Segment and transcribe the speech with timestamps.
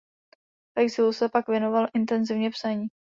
[0.75, 2.87] V exilu se pak věnoval intenzivně psaní.